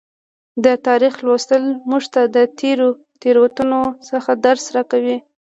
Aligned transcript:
د 0.63 0.65
تاریخ 0.87 1.13
لوستل 1.25 1.63
موږ 1.89 2.03
ته 2.13 2.21
د 2.35 2.37
تیرو 2.59 2.89
تیروتنو 3.21 3.81
څخه 4.09 4.31
درس 4.45 4.63
راکوي. 4.75 5.17